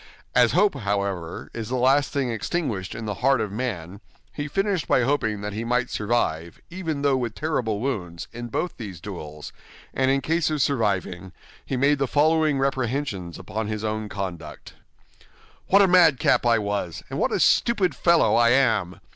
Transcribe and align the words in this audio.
As 0.33 0.53
hope, 0.53 0.73
however, 0.73 1.51
is 1.53 1.69
the 1.69 1.75
last 1.75 2.11
thing 2.11 2.31
extinguished 2.31 2.95
in 2.95 3.05
the 3.05 3.13
heart 3.21 3.39
of 3.39 3.51
man, 3.51 4.01
he 4.33 4.47
finished 4.47 4.87
by 4.87 5.03
hoping 5.03 5.41
that 5.41 5.53
he 5.53 5.63
might 5.63 5.91
survive, 5.91 6.59
even 6.71 7.03
though 7.03 7.15
with 7.17 7.35
terrible 7.35 7.79
wounds, 7.79 8.27
in 8.33 8.47
both 8.47 8.77
these 8.77 8.99
duels; 8.99 9.53
and 9.93 10.09
in 10.09 10.21
case 10.21 10.49
of 10.49 10.59
surviving, 10.59 11.33
he 11.63 11.77
made 11.77 11.99
the 11.99 12.07
following 12.07 12.57
reprehensions 12.57 13.37
upon 13.37 13.67
his 13.67 13.83
own 13.83 14.09
conduct: 14.09 14.73
"What 15.67 15.83
a 15.83 15.87
madcap 15.87 16.47
I 16.47 16.57
was, 16.57 17.03
and 17.11 17.19
what 17.19 17.31
a 17.31 17.39
stupid 17.39 17.93
fellow 17.93 18.33
I 18.35 18.49
am! 18.49 19.01